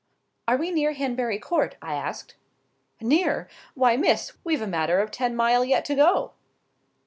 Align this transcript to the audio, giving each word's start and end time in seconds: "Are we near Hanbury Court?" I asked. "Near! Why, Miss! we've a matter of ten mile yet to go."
"Are 0.47 0.57
we 0.57 0.71
near 0.71 0.93
Hanbury 0.93 1.37
Court?" 1.37 1.75
I 1.79 1.93
asked. 1.93 2.33
"Near! 3.01 3.47
Why, 3.75 3.97
Miss! 3.97 4.33
we've 4.43 4.63
a 4.63 4.65
matter 4.65 4.99
of 4.99 5.11
ten 5.11 5.35
mile 5.35 5.63
yet 5.63 5.85
to 5.85 5.93
go." 5.95 6.31